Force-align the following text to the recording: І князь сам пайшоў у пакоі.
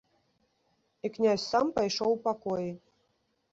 І 1.09 1.11
князь 1.17 1.45
сам 1.51 1.71
пайшоў 1.77 2.09
у 2.17 2.19
пакоі. 2.27 2.69